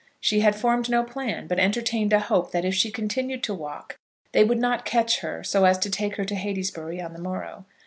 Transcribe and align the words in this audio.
She 0.19 0.39
had 0.39 0.55
formed 0.55 0.89
no 0.89 1.03
plan, 1.03 1.45
but 1.45 1.59
entertained 1.59 2.11
a 2.11 2.19
hope 2.21 2.51
that 2.53 2.65
if 2.65 2.73
she 2.73 2.89
continued 2.89 3.43
to 3.43 3.53
walk 3.53 3.99
they 4.31 4.43
would 4.43 4.57
not 4.57 4.83
catch 4.83 5.19
her 5.19 5.43
so 5.43 5.63
as 5.63 5.77
to 5.77 5.91
take 5.91 6.15
her 6.15 6.25
to 6.25 6.33
Heytesbury 6.35 6.99
on 6.99 7.13
the 7.13 7.21
morrow. 7.21 7.67